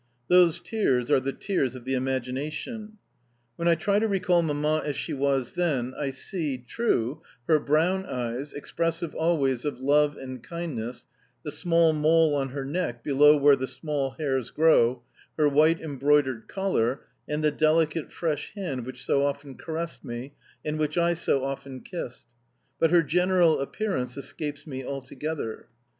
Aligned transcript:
Those 0.29 0.59
tears 0.59 1.11
are 1.11 1.19
the 1.19 1.31
tears 1.31 1.75
of 1.75 1.85
the 1.85 1.93
imagination. 1.93 2.97
When 3.55 3.67
I 3.67 3.75
try 3.75 3.99
to 3.99 4.07
recall 4.07 4.41
Mamma 4.41 4.81
as 4.83 4.95
she 4.95 5.13
was 5.13 5.53
then, 5.53 5.93
I 5.93 6.09
see, 6.09 6.57
true, 6.57 7.21
her 7.47 7.59
brown 7.59 8.07
eyes, 8.07 8.51
expressive 8.51 9.13
always 9.13 9.63
of 9.63 9.79
love 9.79 10.17
and 10.17 10.43
kindness, 10.43 11.05
the 11.43 11.51
small 11.51 11.93
mole 11.93 12.33
on 12.33 12.49
her 12.49 12.65
neck 12.65 13.03
below 13.03 13.37
where 13.37 13.55
the 13.55 13.67
small 13.67 14.15
hairs 14.17 14.49
grow, 14.49 15.03
her 15.37 15.47
white 15.47 15.79
embroidered 15.79 16.47
collar, 16.47 17.01
and 17.29 17.43
the 17.43 17.51
delicate, 17.51 18.11
fresh 18.11 18.55
hand 18.55 18.87
which 18.87 19.05
so 19.05 19.23
often 19.23 19.53
caressed 19.53 20.03
me, 20.03 20.33
and 20.65 20.79
which 20.79 20.97
I 20.97 21.13
so 21.13 21.43
often 21.43 21.79
kissed; 21.79 22.25
but 22.79 22.89
her 22.89 23.03
general 23.03 23.59
appearance 23.59 24.17
escapes 24.17 24.65
me 24.65 24.83
altogether. 24.83 25.67